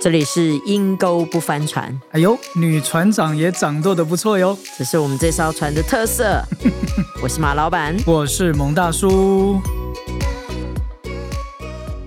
[0.00, 4.56] 这里是阴沟不翻船，哎呦，女船长也掌舵的不错哟。
[4.76, 6.40] 这是我们这艘船的特色。
[7.20, 9.60] 我是马老板，我是蒙大叔。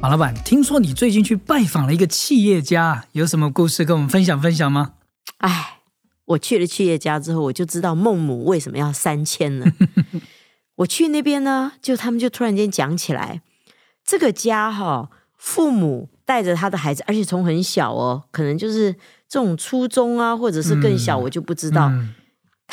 [0.01, 4.93] 马老板，听说你最近去拜访了一个企业家，有什么故事跟我们分享分享吗？
[5.39, 5.79] 哎，
[6.23, 9.67] 我去了企业家之后，我就知道孟母为什么要三迁了。
[10.77, 13.41] 我去那边呢，就他们就突然间讲起来，
[14.05, 18.93] 这个家哈，父母带着他的孩子，而且从很小哦，可能就是
[19.27, 21.89] 这种初中啊，或者是更小，我就不知道。
[21.89, 22.13] 嗯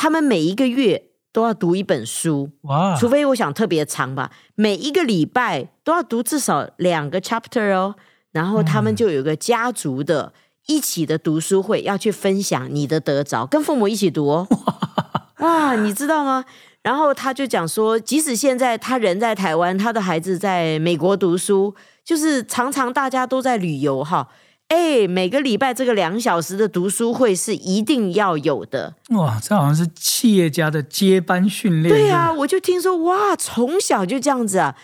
[0.00, 7.96] 他们每一个月都要读一本书，哇，除非我想特别长吧，每一个礼拜都要读至少两个 chapter 哦。
[8.30, 10.32] 然后他们就有个家族的
[10.66, 14.46] 一起的读书会，要去分享你的得着，跟父母一起读哦。
[15.42, 16.44] 哇，你知道吗？
[16.82, 21.74] 然后他就讲说，即使现在他人在台湾，他的孩子在美国读书，
[22.08, 24.28] 就是常常大家都在旅游哈。
[24.68, 28.94] 哎，每个礼拜这个两小时的读书会是一定要有的。
[29.10, 31.94] 哇，这好像是企业家的接班训练。
[31.94, 34.74] 对啊、我就听说哇，从小就这样子啊！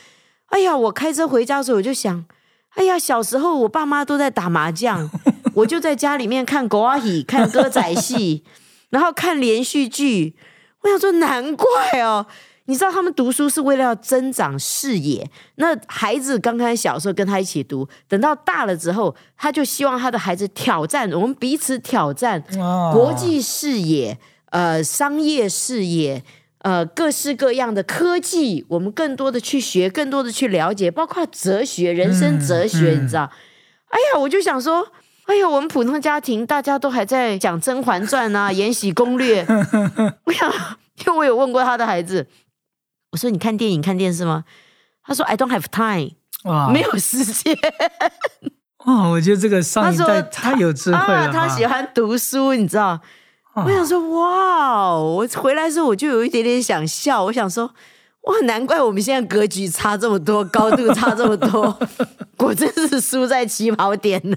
[0.48, 2.26] 哎呀，我开车回家的时候，我就想，
[2.74, 5.10] 哎呀，小时候我爸妈都在打麻将，
[5.56, 8.44] 我就在家里面看国阿喜、看歌仔戏，
[8.90, 10.36] 然后看连续剧。
[10.82, 12.26] 我想说，难怪哦。
[12.66, 15.28] 你知道他们读书是为了要增长视野。
[15.56, 24.18] 那孩子刚开始小时候跟他一起读，等到大了之后，他就希望他的孩子挑战我们彼此挑战哇国际视野、
[24.50, 26.22] 呃商业视野、
[26.60, 33.30] 呃各式各样的科技，我们更多的去学，更多的去了解，包括哲学、人生哲学，嗯你知道？
[33.88, 34.88] 哎呀，我就想说。
[35.26, 39.42] 哎呀，我们普通家庭大家都还在讲《甄嬛传》啊，《延禧攻略》。
[40.24, 40.52] 我想，
[41.06, 42.26] 因为我有问过他的孩子，
[43.14, 44.44] 我说：“你看电影、看电视吗？”
[45.06, 46.16] 他说：“I don't have time，
[46.50, 47.56] 哇没有时间。
[48.86, 53.00] 哇，我觉得这个上一他说代太有智慧了啊，他喜欢读书，你知道？
[53.54, 54.98] 啊我想说，哇！
[54.98, 57.72] 我回来的时候我就有一点点想笑，我想说，
[58.22, 61.78] 哇，难怪我们现在格局差这么多，高度差这么多，
[62.36, 64.36] 果真是输在起跑点呢、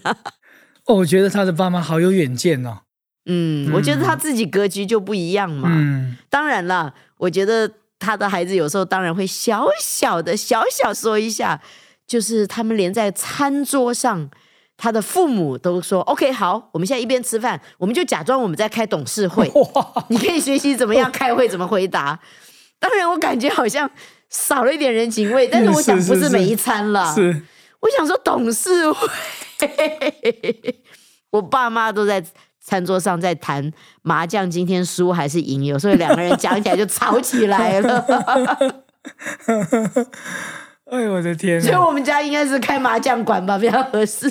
[0.85, 2.81] 哦，我觉得他的爸妈好有远见哦。
[3.25, 5.67] 嗯，我觉得他自己格局就不一样嘛。
[5.71, 7.69] 嗯，当然了，我觉得
[7.99, 11.59] 他的孩子有时候当然会小小的、小小说一下，
[12.05, 14.29] 就是他们连在餐桌上，
[14.77, 19.51] 他的父母都说：“OK，好，我们现在一边吃饭，我们就假装我们在开董事会，
[20.09, 22.19] 你可以学习怎么样开会，怎么回答。”
[22.79, 23.89] 当然，我感觉好像
[24.29, 27.11] 少了一点人情味，但是我想不是每一餐了。
[27.15, 27.41] 是
[27.79, 29.09] 我想说董事会，
[31.31, 32.23] 我爸妈都在
[32.67, 38.05] 餐桌上在谈麻将，今天输还是赢，有时候两个人讲起来就吵起来了。
[40.91, 41.61] 哎呦我的天啊！
[41.61, 44.29] 所以我们家应该是开麻将馆吧，比较合适。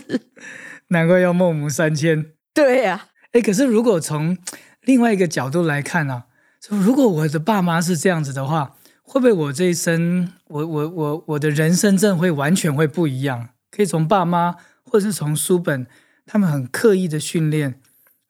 [0.89, 2.27] 难怪要孟母三迁。
[2.53, 4.37] 对呀、哎，可是如果从
[4.83, 6.25] 另外一个角度来看呢、
[6.61, 13.49] 说如果我的爸妈是这样子的话，会不会我这一生，我我我我的人生会完全会不一样？
[13.71, 15.87] 可以从爸妈或者是从书本，
[16.27, 17.81] 他们很刻意的训练，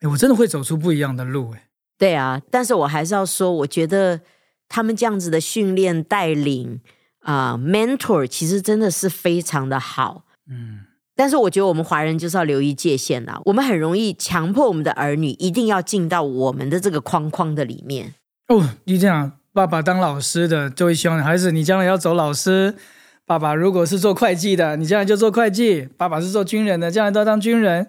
[0.01, 1.53] 哎，我真的会走出不一样的路。
[1.55, 1.69] 哎，
[1.99, 4.21] 对啊，但是我还是要说，我觉得
[4.69, 6.81] 他们这样子的训练带领
[7.21, 10.25] 啊、mentor 其实真的是非常的好。
[10.49, 10.81] 嗯，
[11.15, 18.15] 但是我觉得我们华人就是要留意界限啦，我们很容易强迫我们的儿女一定要进到我们的这个框框的里面。
[18.49, 22.77] 哦，你这样，爸爸当老师的就会希望孩子你将来要走老师。
[23.25, 27.89] 爸爸如果是做会计的，你将来就做会计；爸爸是做军人的，将来都要当军人。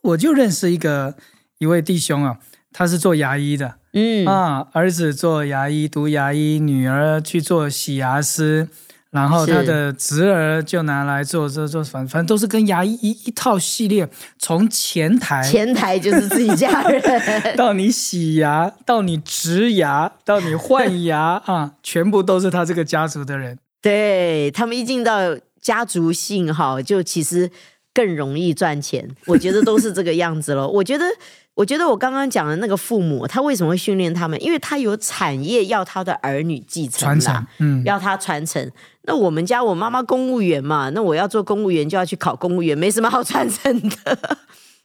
[0.00, 1.14] 我就认识一个
[1.62, 2.38] 一位弟兄啊，
[2.72, 8.68] 他是做牙医的，嗯，啊，儿子做牙医读牙医，女儿去做洗牙师，
[9.10, 14.08] 然后他的侄儿就拿来做做做，反反正都是跟牙医一一套系列，
[14.40, 17.00] 从前台前台就是自己家人。
[17.56, 23.56] 到你洗牙，到你植牙，到你换牙 啊，全部都是他这个家族的人。
[23.80, 27.48] 对他们一进到家族性哈，就其实
[27.94, 29.08] 更容易赚钱。
[29.26, 30.66] 我觉得都是这个样子了。
[30.66, 31.04] 我觉得，
[31.54, 34.42] 我觉得我刚刚讲的那个父母，他为什么会训练他们？
[34.42, 38.70] 因为他有产业要他的儿女继承传承，嗯，要他传承。
[39.02, 44.18] 那我们家我妈妈公务员嘛，那我要做公务员就要去考公务员，没什么好传承的。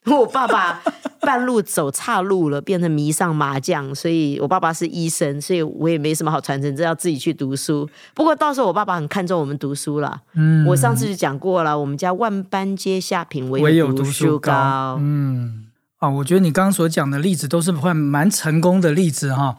[0.12, 0.82] 我爸爸
[1.20, 7.88] 半路走岔路了，变成迷上麻将，所以我爸爸是医生，所以我也没什么好传承，这要自己去读书。
[8.14, 10.22] 不过到时候我爸爸很看重我们读书了。
[10.36, 14.52] 嗯我上次就讲过了，我们家万般皆下品，唯唯有读读书高。
[14.52, 14.98] 高。
[15.02, 15.67] 嗯，
[15.98, 19.58] 啊，我觉得你刚刚所讲的例子都是还蛮成功的例子哈。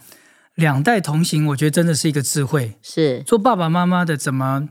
[0.55, 2.77] 两代同行，我觉得真的是一个智慧。
[2.83, 4.69] 是做爸爸妈妈的怎么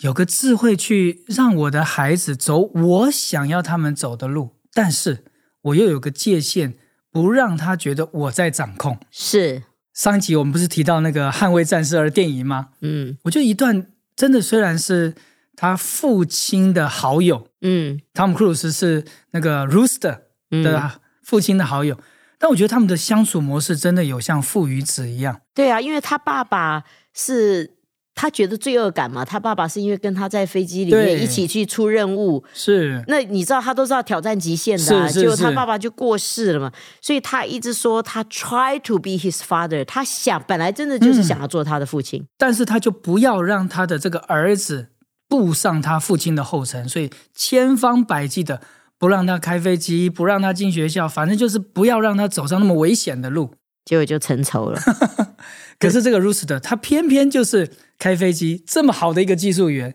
[0.00, 5.24] 有个智慧去让我的孩子走我想要他们走的路，但是
[5.62, 6.74] 我又有个界限，
[7.10, 8.98] 不让他觉得我在掌控。
[9.10, 9.62] 是，
[9.94, 12.68] 上一集我们不是提到那个《捍卫战士二》电影吗？
[12.82, 15.14] 嗯我觉得一段真的虽然是
[15.54, 20.20] 他父亲的好友，嗯汤姆·克鲁斯是那个 Rooster 嗯，
[20.50, 21.98] 的父亲的好友，
[22.38, 25.40] 但我觉得他们的相处模式真的有像父与子一样。
[25.54, 26.84] 对啊，因为他爸爸
[27.14, 27.76] 是
[28.14, 35.30] 他觉得罪恶感嘛，他爸爸是因为跟他在飞机里面一起去出任务，是，那你知道他都是要挑战极限的、啊，结果是。
[35.30, 36.72] 是是他爸爸就过世了嘛，
[37.02, 44.88] 所以他一直说他 try to be his father，他想本来真的就是想要做他的父亲，但是他就不要让他的这个儿子
[45.28, 48.62] 步上他父亲的后尘，所以千方百计的
[48.98, 53.50] 不让他开飞机，不让他进学校，反正就是不要让他走上那么危险的路。
[53.84, 54.80] 结果就成仇了。
[55.78, 59.94] 可是这个 Rooster 他偏偏就是开飞机这么好的一个技术员，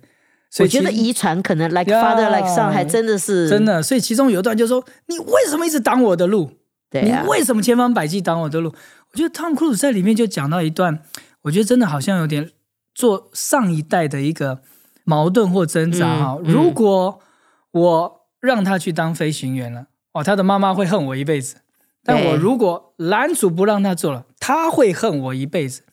[0.49, 6.51] 所以我觉得遗传可能 like father like son 还真的是真，的，所以其中有一段就说：“你为什么一直挡我的路？
[6.89, 8.73] 对啊你，为什么千方百计挡我的路？”
[9.11, 10.99] 我觉得 Tom Cruise 在里面就讲到一段，
[11.41, 12.51] 我觉得真的好像有点
[12.95, 14.61] 做上一代的一个
[15.03, 17.19] 矛盾或挣扎哈、嗯嗯如果
[17.71, 21.57] 我让他去当飞行员了，哦，他的妈妈会恨我一辈子；
[22.03, 25.83] 但我如果拦阻不让他做了，他会恨我一辈子。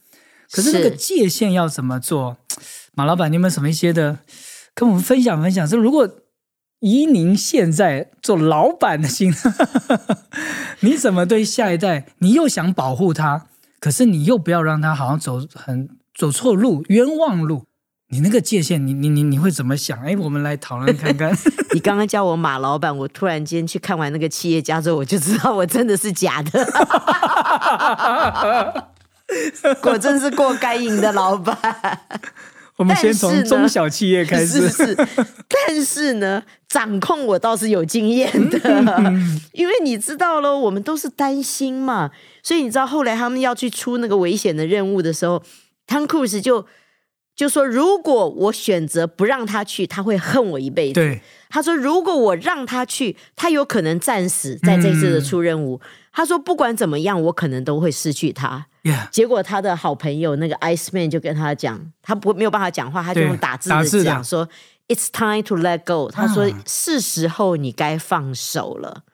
[0.51, 2.39] 可是那个界限要怎么做？
[2.97, 4.19] 马老板，你有没有什么一些的
[4.75, 5.69] 跟我们分享分享？
[5.69, 6.09] 是如果
[6.81, 9.33] 以您现在做老板的心，
[10.81, 12.07] 你怎么对下一代？
[12.19, 13.47] 你又想保护他，
[13.79, 17.67] 可是你又不要让他好像走很走错路、冤枉路。
[18.11, 20.01] 你那个界限，你你你你会怎么想？
[20.01, 21.31] 哎，我们来讨论看看。
[21.75, 26.65] 你刚刚叫我马老板，我突然间去看完那个企业家之后，我就知道我真的是假的，
[29.83, 31.57] 果真是过该瘾的老板。
[32.77, 34.71] 我们先从中小企业开始。
[34.71, 34.95] 是是，
[35.67, 38.59] 但是呢，掌控我倒是有经验的，
[39.53, 42.11] 因为你知道喽，我们都是担心嘛，
[42.43, 45.43] 所以你知道后来他们要去出那个危险的任务的时候，
[45.87, 46.65] 汤库斯就
[47.39, 50.95] 就说，如果我选择不让他去，他会恨我一辈子。
[50.95, 55.81] 对，他说，如果我让他去，他有可能战死在这次的出任务。
[56.13, 58.67] 他说，不管怎么样，我可能都会失去他。
[59.13, 64.49] 结果他的好朋友那个 Ice Man 就跟他讲，他不没有办法讲话，他就用打字的的讲说
[64.89, 69.05] ：“It's time to let go。”他说啊：“是时候你该放手了。”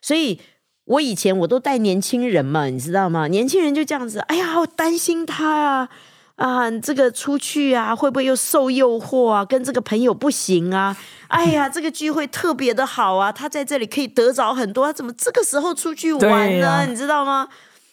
[0.00, 0.38] 所以，
[0.84, 3.26] 我以前我都带年轻人嘛，你知道吗？
[3.26, 5.88] 年轻人就这样子，哎呀，好担心他啊
[6.36, 9.44] 啊，这个出去啊，会不会又受诱惑啊？
[9.44, 10.96] 跟这个朋友不行啊？
[11.28, 16.86] 哎呀，这个聚会特别的好啊，他在这里可以得着很多，他怎么这个时候出去玩呢？
[16.88, 17.48] 你知道吗？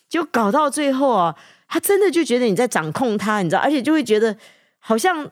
[0.07, 1.35] 就搞到最后啊，
[1.67, 4.35] 他真的就觉得你在掌控他，你知道，而且就会觉得
[4.79, 5.29] 好像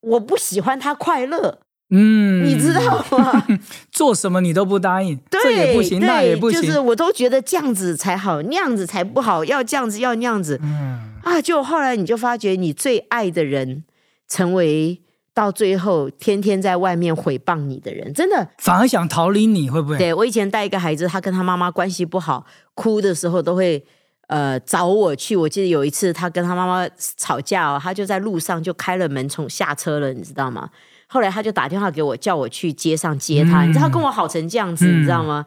[0.00, 1.58] 我不喜欢他快乐，
[1.90, 3.46] 嗯，你知道吗？
[3.90, 6.62] 做什么你都不答应，对，这也不行，对那也不行。
[6.62, 11.42] 就是我都觉得这样子才好，那样子才不好，要这样子，要那样子嗯，啊！
[11.42, 13.82] 就后来你就发觉，你最爱的人
[14.28, 15.00] 成为
[15.34, 18.48] 到最后天天在外面诽谤你的人，真的。
[18.58, 19.98] 反而想逃离你，会不会？
[19.98, 23.84] 对我以前带一个孩子，他跟他妈妈关系不好，哭的时候都会
[24.28, 25.34] 呃找我去。
[25.34, 30.70] 我记得有一次他跟他妈妈吵架哦，他就在路上就开了门从下车了，你知道吗？
[31.12, 33.64] 后来他就打电话给我，叫我去街上接他。
[33.64, 35.44] 嗯你知道他跟我好成这样子，嗯你知道吗？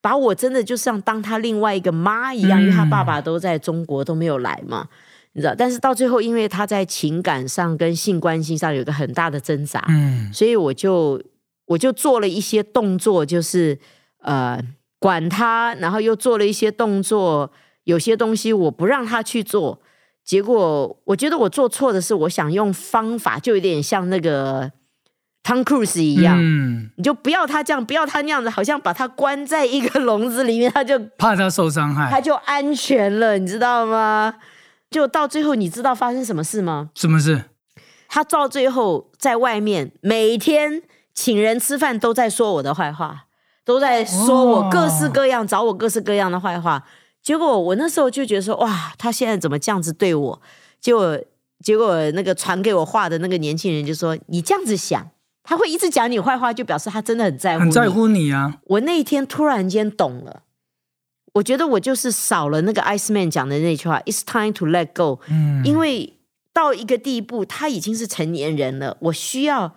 [0.00, 4.88] 把我真的就像当他另外一个妈一样，因为他爸爸都在中国都没有来嘛，
[5.34, 5.54] 你知道。
[5.54, 11.22] 但是到最后，因为他在情感上跟性关系上有一个很大的挣扎，嗯，所以我就
[11.66, 13.78] 我就做了一些动作，就是
[14.22, 14.58] 呃
[14.98, 17.52] 管他，然后又做了一些动作，
[17.84, 19.80] 有些东西我不让他去做，
[20.24, 24.72] 结果我觉得我做错的是，我想用方法，就有点像那个
[25.42, 34.34] 汤库斯一样，嗯，你就不要他这样，不要他那样子，好像把他关在一个笼子里面，他就怕他受伤害，他就安全了，你知道吗？
[34.90, 36.90] 就到最后，你知道发生什么事吗？
[36.94, 37.44] 什么事？
[38.08, 40.82] 他到最后在外面每天
[41.14, 43.24] 请人吃饭都在说我的坏话，
[43.64, 46.84] 都在说我哦各式各样、找我各式各样的坏话。
[47.22, 50.42] 结果我那时候就觉得说，哇，他现在怎么这样子对我？
[50.80, 51.18] 结果
[51.60, 55.08] 结果那个传给我话的那个年轻人就说，你这样子想，
[55.42, 57.64] 他会一直讲你坏话，就表示他真的很在乎你。
[57.64, 60.42] 很在乎你啊，我那一天突然间懂了。
[61.34, 65.20] 我觉得我就是少了那个 Ice Man 讲的那句话，It's time to let go。
[65.28, 66.18] 嗯，因为
[66.52, 69.74] 到一个地步，他已经是成年人了，我需要，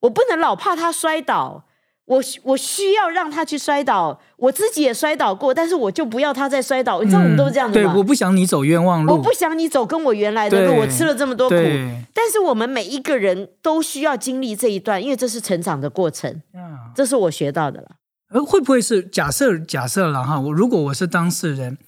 [0.00, 1.66] 我不能老怕他摔倒，
[2.06, 7.02] 我我需要让他去摔倒，我自己也摔倒过，但是我就不要他再摔倒。
[7.02, 7.94] 你知道我们都是这样的嗯对，吗？
[7.96, 11.54] 我不想你走冤枉路，我不想你走跟我原来的路，我吃了这么多苦，
[12.12, 17.88] 但是我们每一个人都需要经历这一段，因为这是成长的过程，啊这是我学到的了。
[18.30, 20.38] 呃会不会是假设假设了哈？
[20.40, 21.78] 我如果我是当事人，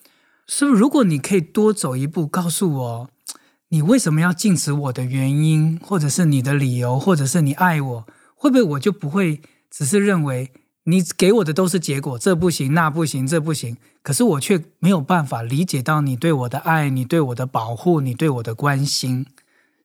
[0.46, 3.08] 是不是如果你可以多走一步，告诉我
[3.68, 9.40] 你为什么要禁止我的原因，或者是你的理由，或者是你爱我，会不会我就不会
[9.76, 10.52] 只是认为
[10.84, 19.26] 你给我的都是结果，这不行，那不行，这不行，可是我却没有办法理解到你对我的爱，你对我的保护，你对我的关心，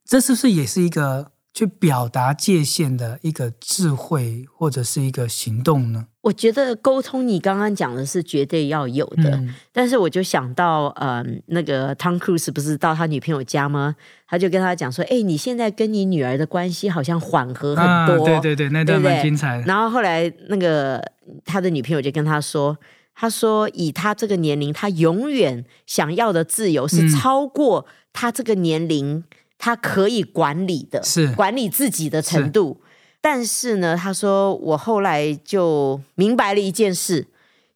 [0.06, 1.32] 这是不是也是一个？
[1.54, 6.08] 去表达界限的一个智慧，或者是一个行动呢？
[6.22, 9.44] 我觉得沟通，你刚刚讲的是绝对要有的。
[9.72, 13.96] 但是我就想到，嗯，那个 Tom Cruise 不是到他女朋友家吗？
[14.28, 19.60] 他就跟他讲说：“哎，你现在跟你女儿的关系好像缓和很多。”对对对，那段蛮精彩。
[19.66, 21.04] 然后后来那个
[21.44, 22.78] 他的女朋友就跟他说
[23.16, 29.24] ：“他说以他这个年龄，他永远想要的自由是超过他这个年龄。”
[29.64, 32.82] 他可以管理的，是管理自己的程度。
[33.22, 37.28] 但是呢，他说我后来就明白了一件事，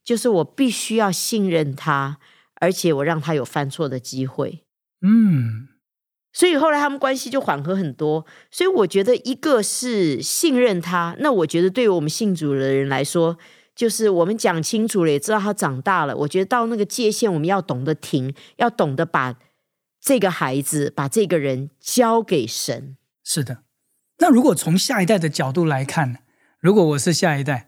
[0.04, 2.18] 就是我必须要信任他，
[2.56, 4.64] 而且我让他有犯错的机会。
[5.02, 5.68] 嗯，
[6.34, 8.26] 所以后来他们关系就缓和很多。
[8.50, 13.38] 所以我觉得，一个是信任他，那我觉得对于我们信主的人来说，
[13.76, 16.18] 就是我们讲清楚了，也知道他长大了。
[16.18, 19.36] 我觉得到那个界限，我们要懂得停，要懂得把。
[20.02, 23.65] 这个孩子把这个人交给神，是的。
[24.20, 26.20] 那如果从下一代的角度来看，
[26.60, 27.68] 如果我是下一代，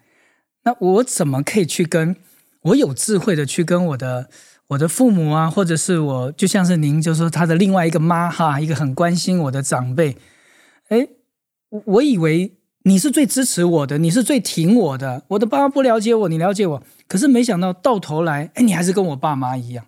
[0.64, 2.16] 那我怎么可以去跟
[2.62, 4.30] 我有智慧的去跟我的
[4.68, 10.18] 我的父母啊，或者是我就像是您，就是说他的另外一个妈哈，一个很关心我的长辈。
[10.90, 11.08] 哎，
[11.70, 15.24] 我以为你是最支持我的，你是最挺我的。
[15.30, 19.86] 我的爸妈不了解我，你了解我，可是没想到到头来，哎，你还是跟我爸妈一样。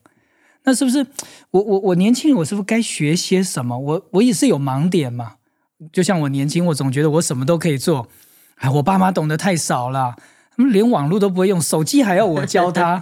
[0.63, 1.07] 那是不是
[1.51, 3.77] 我我我年轻人，我是不是该学些什么？
[3.77, 5.35] 我我也是有盲点嘛。
[5.91, 8.07] 就像我年轻，我总觉得我什么都可以做。
[8.55, 10.15] 哎，我爸妈懂得太少了，
[10.55, 13.01] 他们连网络都不会用，手机还要我教他，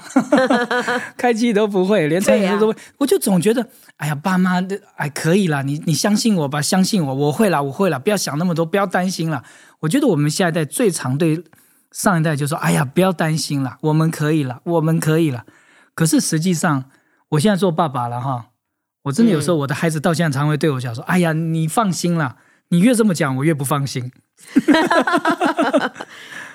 [1.18, 2.80] 开机都不会，连餐饮都不会。
[3.00, 3.68] 我就总觉得，
[3.98, 9.44] 哎呀，爸妈的哎可以了，你你相信我吧，相信我，我会了，我会了，不要想那么多，不要担心了。
[9.80, 11.44] 我觉得我们下一代最常对
[11.92, 15.46] 上一代就说，哎呀，不要担心了，我们可以了，我们可以了。
[15.94, 16.86] 可是实际上。
[17.32, 18.52] 我现在做爸爸了哈，
[19.04, 22.38] 我真的有时候我的孩子到现在常会对我讲说：“哎呀，你放心啦，
[22.70, 24.12] 你越这么讲，我越不放心。”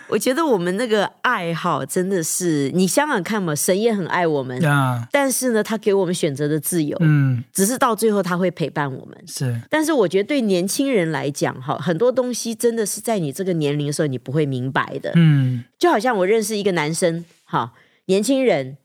[0.08, 9.16] 我觉得我们那个爱好真的是，你想想看嘛，神也很爱我们啊，但是呢，他给我们选择的自由，嗯，只是到最后他会陪伴我们。
[9.26, 17.72] 是，但是我觉得对年轻人来讲哈，很多东西真的是在你这个年龄的时候你不会明白的，嗯，就好像我认识一个男生哈，
[18.04, 18.76] 年轻人。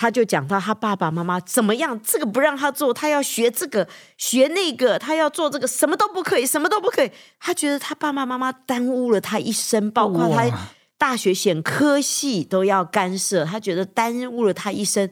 [0.00, 7.10] 他就讲到他爸爸妈妈怎么样，这个不让他做，他要学这个学那个，他要做这个什么都不可以，什么都不可以。
[7.40, 10.48] 他觉得他爸爸妈妈耽误了他一生，包括他
[10.96, 15.10] 大学选科系都要干涉，他觉得耽误了他一生。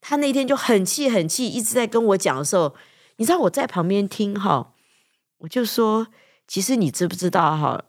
[0.00, 2.74] 他那天就很气很气，一直在跟我讲的时候，
[3.18, 4.72] 你知道我在旁边听哈，
[5.38, 6.08] 我就说，
[6.48, 7.84] 其实你知不知道哈，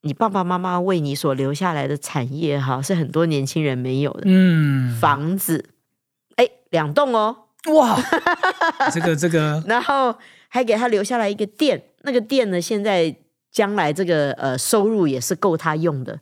[0.00, 5.73] 你爸爸妈妈为你所留下来的产业哈，是很多年轻人没有的，嗯，房子。
[6.74, 7.36] 哎，两栋哦，
[7.72, 7.96] 哇，
[8.92, 10.14] 这个这个，然后
[10.48, 13.14] 还给他留下来一个店，那个店呢，现在
[13.52, 16.18] 将来这个呃收入也是够他用的。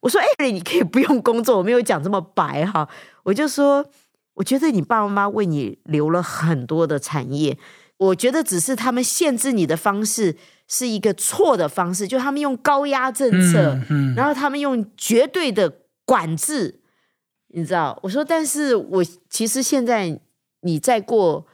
[0.00, 2.86] 我说，哎，你可以不用工作，我没有讲这么白哈，
[3.22, 3.84] 我就说，
[4.34, 7.56] 我觉得你爸爸妈妈为你留了很多的产业，
[7.96, 10.36] 我觉得只是他们限制你的方式
[10.68, 15.72] 是一个错的方式，就他们用高压政策，嗯，然后他们用绝对的
[16.04, 16.82] 管制。
[17.56, 20.18] 你知道，我说，但是我其实现在，
[20.62, 21.46] 你再过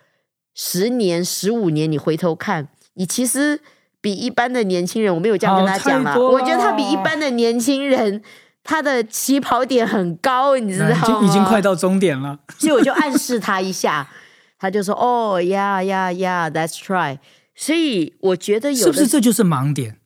[0.54, 3.60] 十年、十五年，你回头看，你其实
[4.00, 6.16] 比一般的年轻人，我没有这样跟他讲嘛。
[6.18, 8.22] 我觉得他比一般的年轻人，
[8.64, 11.20] 他的起跑点很高，你知道吗？
[11.22, 12.38] 已经快到终点了。
[12.58, 14.08] 所以我就暗示他一下，
[14.58, 17.18] 他就说：“哦呀呀呀，That's try。”
[17.54, 19.98] 所以我觉得有是不是这就是盲点？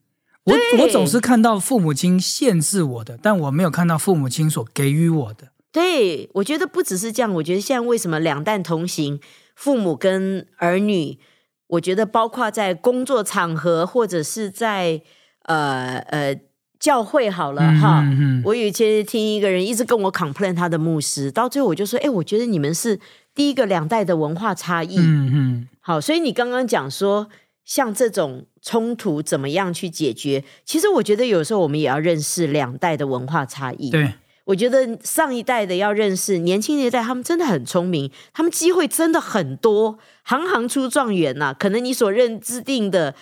[0.43, 5.54] 我我总是看到父母亲限制我的，但我没有看到父母亲所给予我的。
[5.75, 7.35] 对，我觉得不只是这样。
[7.35, 9.19] 我觉得现在为什么两代同行，
[9.57, 11.19] 父母跟儿女，
[11.67, 15.03] 我觉得包括在工作场合或者是在
[15.47, 16.39] 呃呃
[16.79, 18.05] 教会好了哈。
[18.45, 23.01] 我有一天听一个人一直跟我 complain 他的牧师，到最后我就说，哎，我觉得你们是
[23.35, 24.97] 第一个两代的文化差异。
[24.99, 25.69] 嗯嗯。
[25.81, 27.29] 好，所以你刚刚讲说，
[27.65, 30.45] 像这种冲突怎么样去解决？
[30.65, 33.91] 其实我觉得有时候我们也要认识两代的文化差异。
[33.91, 34.13] 对。
[34.45, 41.55] 我觉得上一代的要认识年轻一代，他们真的很聪明，他们机会真的很多，行行出状元呐。
[41.59, 43.15] 可能你所认制定的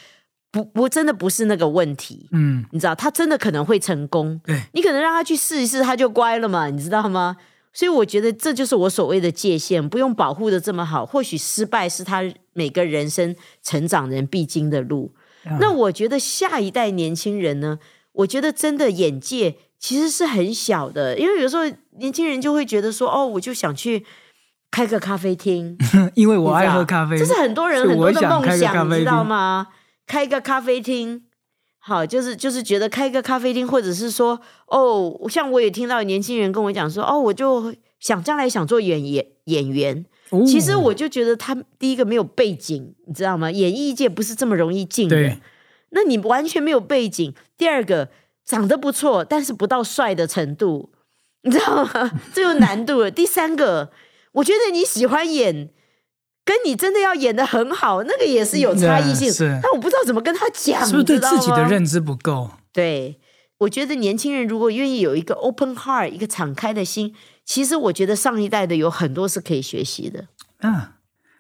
[0.51, 7.37] 不不真的不是那个问题，嗯，你知道，他真的可能会成功，对，你可能让他去试一试，他就乖了嘛，你知道吗？
[7.73, 11.07] 所以我觉得这就是我所谓的界限，不用保护的这么好。
[11.07, 15.15] 或许失败是他每个人生成长人必经的路。
[15.45, 17.79] 啊那我觉得下一代年轻人呢，
[18.13, 21.65] 我觉得真的眼界其实是很小的，因为有时候
[21.99, 24.07] 年轻人就会觉得说，哦，我就想去
[24.71, 25.77] 开个咖啡厅，
[26.15, 29.67] 因为我爱喝咖啡，这是很多人很多的梦想你知道厅吗？
[30.07, 31.25] 开一个咖啡厅，
[31.81, 40.07] 好，就是就是觉得开一个咖啡厅，或者是说，哦，像我也听到年轻人跟我讲说，哦，我就想将来想做演演演员。
[40.31, 43.51] 哦其实我就觉得他第一个没有背景，你知道吗？
[43.51, 45.37] 演艺界不是这么容易进的。
[45.91, 47.35] 那你完全没有背景。
[47.59, 48.09] 第二个
[48.45, 50.93] 长得不错，但是不到帅的程度，
[51.43, 52.21] 你知道吗？
[52.35, 53.11] 这有难度了。
[53.11, 53.93] 第三个，
[54.33, 55.71] 我觉得你喜欢演，
[56.45, 59.31] 跟你真的要演的很好，那个也是有差异性。
[59.31, 62.51] 嗯是但我不知道怎么跟他讲，是不是对自己的认知不够？
[62.73, 63.21] 对，
[63.59, 70.27] 我觉得年轻人如果愿意有一个 open heart，一个敞开的心，其实我觉得上一代的有很多是可以学习的。
[70.59, 70.97] 啊，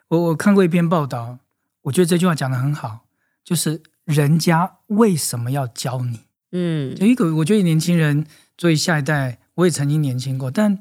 [0.08, 1.38] 我我看过一篇报道，
[1.82, 3.00] 我觉得这句话讲的很好，
[3.44, 6.20] 就是人家为什么要教你？
[6.52, 6.96] 嗯。
[6.98, 8.24] 有一个，我觉得年轻人
[8.56, 10.78] 作为下一代，我也曾经年轻过，但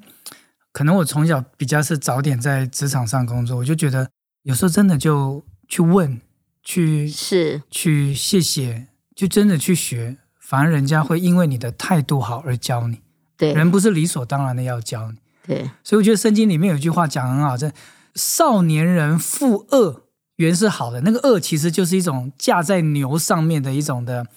[0.71, 4.09] 可能我从小比较是早点在职场上工作，我就觉得
[4.43, 6.21] 有时候真的就去问，
[6.63, 12.99] 去是，去谢谢，就真的去学，反而人家会因为你的态度好而教你，
[13.35, 13.53] 对。
[13.53, 15.17] 人不是理所当然的要教你。
[15.43, 17.71] 对，所以我觉得圣经里面有一句话讲得很好，这
[18.13, 20.03] 少年人负恶
[20.35, 24.27] 原是好的，那个恶其实就是一种架在牛上面的一种的，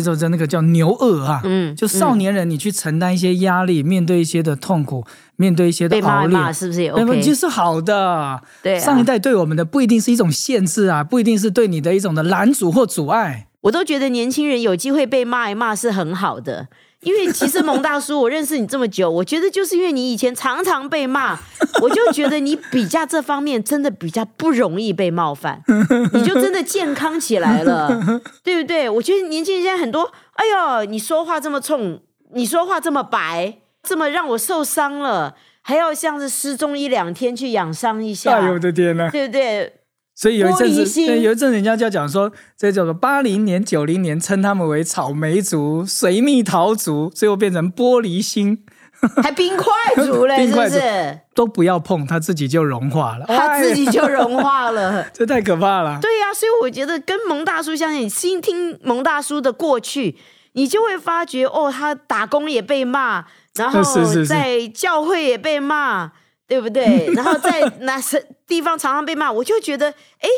[0.00, 1.40] 这种在那个叫牛二啊。
[1.44, 5.04] 嗯，就少年人，你去承担一些压力，面对一些的痛苦，
[5.36, 7.20] 面对一些的熬练，是不是也？OK？
[7.20, 8.40] 其实是好的。
[8.62, 13.48] 对、啊，上一代对我们的不一定是一种限制啊，不一定是对你的一种的拦阻或阻碍。
[13.62, 16.68] 我都觉得年轻人有机会被骂一骂是很好的，
[17.04, 21.38] 因为其实蒙大叔，我认识你这么久，我觉得就是因为你以前常常被骂，
[21.80, 25.62] 我就觉得你比较这方面真的比较不容易被冒犯，
[26.14, 27.88] 你就真的健康起来了，
[28.42, 28.88] 对不对？
[28.88, 30.44] 我觉得年轻人现在很多，哎
[30.80, 32.00] 呦，你说话这么冲，
[32.32, 39.10] 你说话这么白，这么让我受伤了，还要像是失踪一两天去养伤一下，哎呦我的天呐！
[39.10, 39.72] 对不对？
[40.14, 48.64] 所以有一阵子，对有一阵人家就讲说，这叫做八零年、九零年称他们为草莓族、水蜜桃族，最后变成玻璃心，
[49.22, 51.18] 还冰块族嘞， 冰是不是？
[51.34, 53.26] 都不要碰，它自己就融化了。
[53.26, 55.04] 它自己就融化了。
[55.12, 55.98] 这太可怕了。
[56.00, 60.16] 对呀、所以我觉得跟蒙大叔相信，新听蒙大叔的过去，
[60.52, 63.24] 你就会发觉哦，他打工也被骂，
[63.56, 63.82] 然后
[64.24, 66.12] 在教会也被骂，
[66.46, 67.10] 对不对？
[67.14, 70.28] 然后在 哪些地方常常被骂，我就觉得，哎，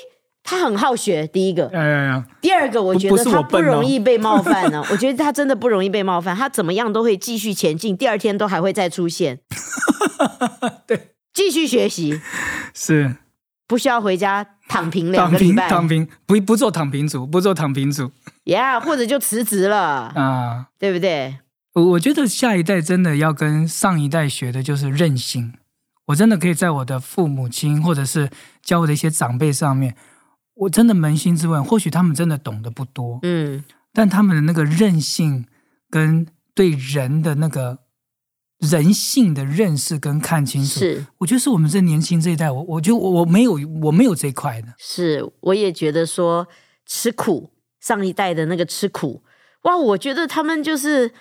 [0.42, 1.26] 他很好学。
[1.26, 9.40] 第一个，哎呀呀，第二个，我觉得他不容易被冒犯呢、 我觉得他真的不容易被冒犯，他怎么样都会继续前进，第二天都还会再出现。
[10.86, 12.20] 对，继续学习，
[12.72, 13.16] 是
[13.66, 15.68] 不需要回家躺平两躺平，个礼拜。
[15.68, 18.12] 躺平，不不做躺平族，不做躺平族
[18.44, 20.66] 呀或者就辞职了，啊。
[20.78, 21.38] 对不对？
[21.74, 25.52] 我我觉得下一代真的要跟上一代学的就是韧性。
[26.06, 28.30] 我真的可以在我的父母亲或者是
[28.62, 29.96] 教我的一些长辈上面，
[30.54, 35.46] 我真的扪心自问，或许他们真的懂得不多，嗯，但他们的那个韧性
[35.90, 37.80] 跟对人的那个
[38.58, 46.46] 人性的认识跟看清楚，是我觉得是我们这年轻这一代，我我觉得我我没有我没有这一块的，是，我也觉得说
[46.86, 49.22] 吃苦，上一代的那个吃苦，
[49.62, 51.12] 哇，我觉得他们就是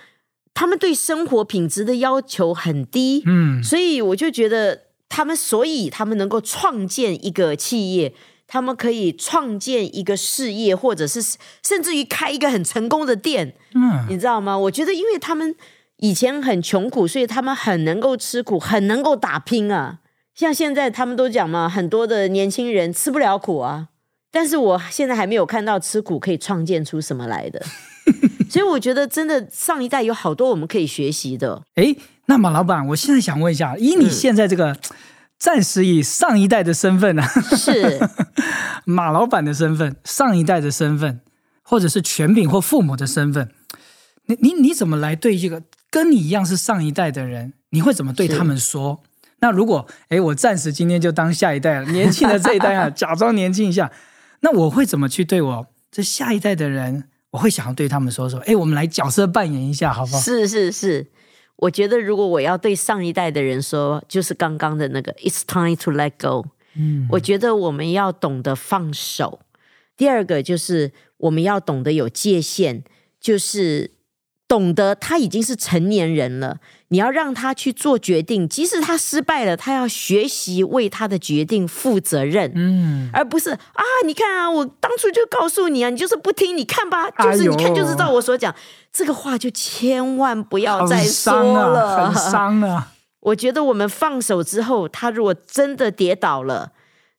[0.55, 8.13] 他们对生活品质的要求很低，嗯，所以我就觉得他们，所以他们能够创建一个企业，
[8.47, 11.21] 他们可以创建一个事业，或者是
[11.61, 14.57] 甚至于开一个很成功的店，嗯，你知道吗？
[14.57, 15.53] 我觉得，因为他们
[15.97, 19.99] 以前很穷苦，所以他们很能够吃苦，很能够打拼啊。
[20.33, 23.89] 像现在他们都讲嘛，很多的年轻人吃不了苦啊。
[24.31, 27.61] 但是我现在还没有看到吃苦可以创建出什么来的，
[28.49, 31.63] 所以我觉得真的上一代有好多我们可以学习的。
[31.75, 34.77] 诶，那马老板，我现在想问一下，以你现在这个、
[35.37, 37.99] 暂时以上一代的身份呢、啊，是，
[38.85, 41.21] 马老板的身份，上一代的身份，
[41.63, 43.49] 或者是权柄或父母的身份，
[44.25, 49.01] 你你你怎么来对这个跟你一样是上一代的人，你会怎么对他们说？
[49.39, 53.91] 那如果诶，我暂时今天就当下一代了，年轻的这一代啊， 假装年轻一下，
[54.39, 57.09] 那我会怎么去对我这下一代的人？
[57.35, 60.21] 我会想要对他们说说，诶，我们来角色扮演一下，好不好？
[60.21, 61.05] 是是是，
[61.57, 66.47] 我觉得如果我要对上一代的人说，就是刚刚的那个 "It's time to let go"。
[66.75, 69.41] 嗯，我觉得我们要懂得放手。
[69.97, 72.83] 第二个就是我们要懂得有界限，
[73.19, 73.91] 就是
[74.47, 76.57] 懂得他已经是成年人了，
[76.89, 88.53] 你要让他去做决定，即使他失败了，他要学习为他的决定负责任，嗯，而不是啊，你看啊，我当初就告诉你啊，你就是不听，你看吧，就是哎你看就是照我所讲
[88.93, 92.91] 这个话，就千万不要再很说了，很伤啊。
[93.21, 96.73] 我觉得我们放手之后，他如果真的跌倒了，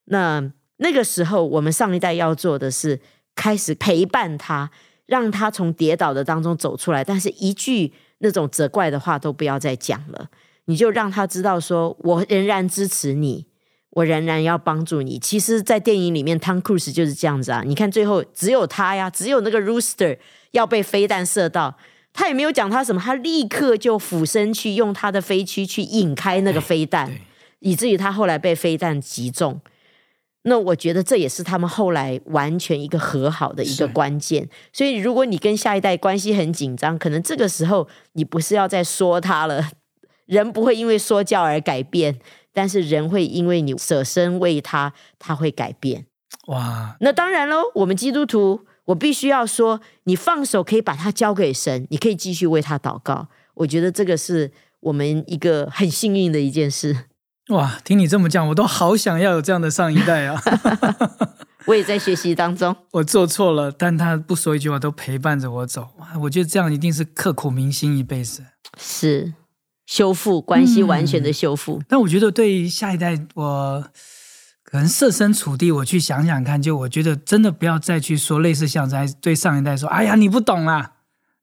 [0.05, 3.01] 那那个时候我们上一代要做的是
[3.35, 4.71] 开始陪伴他，
[5.07, 7.03] 让他从跌倒的当中走出来。
[7.03, 10.29] 但是一句那种责怪的话都不要再讲了，
[10.67, 13.47] 你就让他知道说，我仍然支持你，
[13.91, 15.19] 我仍然要帮助你。
[15.19, 17.63] 其实，在电影里面，Tom Cruise 就是这样子啊。
[17.65, 20.19] 你看最后只有他呀，只有那个 Rooster
[20.53, 21.77] 要被飞弹射到。
[22.19, 27.13] 他也没有讲他什么，他立刻就俯身去用他的飞躯去引开那个飞弹，
[27.59, 29.61] 以至于他后来被飞弹击中。
[30.49, 34.49] 那我觉得这也是他们后来完全一个和好的一个关键。
[34.73, 39.71] 所以，如果你跟下一代关系很紧张，可能这个时候你不是要再说他了，
[40.27, 42.21] 人不会因为说教而改变，
[42.53, 46.07] 但是人会因为你舍身为他，他会改变。
[46.47, 53.27] 哇，那当然喽，我们基督徒，我必须要说，你放手可以把它交给神，你可以继续为他祷告。
[53.55, 56.97] 我觉得这个是我们一个很幸运的一件事。
[57.51, 60.43] 哇，听你这么讲，我都好想要有这样的上一代啊！
[61.67, 65.89] 我也在学习当中， 我做错了，但他不说一句话，都陪伴着我走。
[65.99, 68.45] 哇，我觉得这样一定是刻骨铭心一辈子。
[68.79, 69.35] 是
[69.87, 71.81] 修复关系，完全的修复。
[71.89, 73.85] 但我觉得对于下一代，我
[74.65, 80.95] 可能设身处地，我去想想看，就我觉得真的不要再去说类似像在对上一代说：“哎呀，你不懂啦，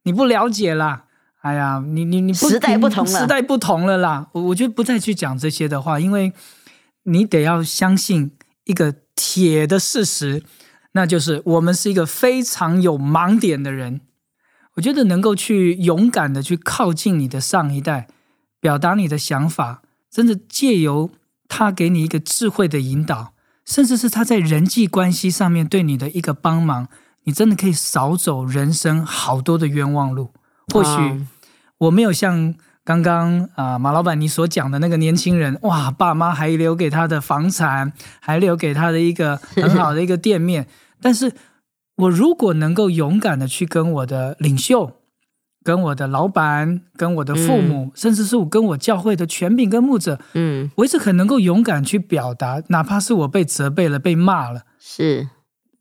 [0.03, 1.02] 你不了解啦。”
[1.43, 4.29] 哎呀，你你你不时代不同了时代不同了啦。
[4.31, 6.31] 我我觉得不再去讲这些的话，因为
[7.03, 8.31] 你得要相信
[8.63, 10.41] 一个铁的事实，
[10.93, 13.99] 那就是我们是一个非常有盲点的人。
[14.75, 18.07] 我觉得能够去勇敢的去靠近你的上一代，
[18.61, 21.09] 表达你的想法，真的借由
[21.49, 23.33] 他给你一个智慧的引导，
[23.65, 26.87] 甚至是他在人际关系上面对你的一个帮忙，
[27.25, 30.31] 你真的可以少走人生好多的冤枉路。
[30.71, 31.25] 或许
[31.77, 40.67] 我没有像刚刚啊、呃马老板你所讲的那个年轻人，哇，爸妈还留给他的房产，还留给他的一个很好的一个店面，
[41.01, 41.33] 但是
[41.97, 44.93] 我如果能够勇敢的去跟我的领袖、
[45.63, 55.29] 跟我的老板、跟我的父母，甚至是我跟我教会的权柄跟牧者，嗯，我一直很能够勇敢去表达，哪怕是我被责备了、被骂了，是。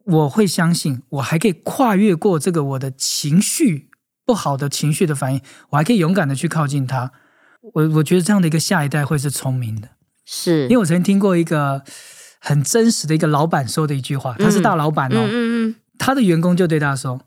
[0.05, 3.89] 我会相信，我还可以跨越过这个我的情绪
[4.25, 7.13] 不好的情绪的反应，我还可以勇敢的去靠近他。
[7.75, 9.89] 我我觉得这样的一个下一代会是聪明的，
[10.25, 11.83] 是，因为我曾经听过一个
[12.41, 17.21] 很真实的一个老板说的一句话，他是大老板哦，嗯嗯嗯，他的员工就对他说：“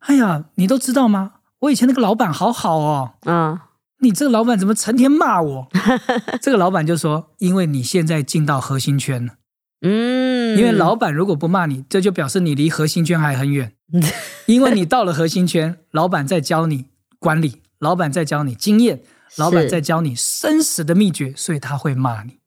[0.00, 1.32] 哎呀，你都知道吗？
[1.60, 3.58] 我以前那个老板好好哦，嗯，
[4.00, 5.68] 你这个老板怎么成天骂我？”
[6.42, 9.34] 这个老板就说：“因为你现在进到核心圈了。”
[9.80, 13.72] 嗯，因为老板如果不骂你，这就表示你离核心圈还很远。
[14.46, 16.86] 因为你到了核心圈，老板在教你
[17.18, 19.02] 管理，老板在教你经验，
[19.36, 22.38] 老板在教你生死的秘诀，所以他会骂你。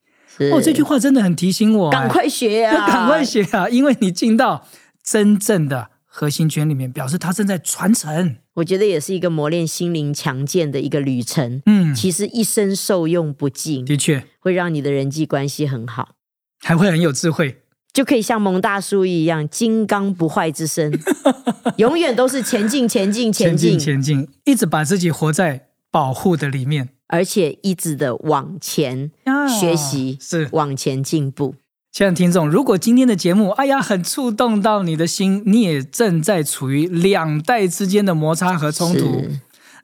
[0.52, 3.70] 哦，这句话真的很提醒我，赶快学呀、要赶快学啊！
[3.70, 4.68] 因为你进到
[5.04, 8.38] 真正的核心圈里面，表示他正在传承。
[8.56, 11.62] 我觉得也是一个磨练心灵强健的一个旅程。
[11.68, 16.16] 嗯，其实一生受用不尽，的确会让你的人际关系很好，
[16.60, 17.62] 还会很有智慧。
[17.94, 20.92] 就可以像蒙大叔一样，金刚不坏之身，
[21.78, 29.12] 永远都是前进、前进、前进，前进，一直把自己活在保护的里面，而且一直的往前
[29.60, 30.50] 学习，是。
[30.52, 31.54] 往前进步。
[31.92, 39.28] 亲爱的听众，如果今天的节目，哎呀，很触动到你的心，你也正在处于两代之间的摩擦和冲突，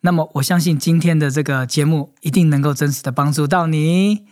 [0.02, 4.26] 那么我相信今天的这个节目一定能够真实的帮助到你。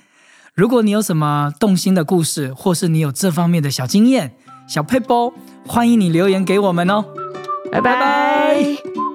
[0.57, 4.33] 如果你有什么动心的故事，或是你有这方面的小经验、
[4.67, 5.31] 小配包，
[5.67, 7.05] 欢迎你留言给我们哦。
[7.71, 9.06] 拜拜。